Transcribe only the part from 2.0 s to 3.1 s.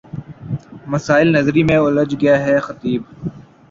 گیا ہے خطیب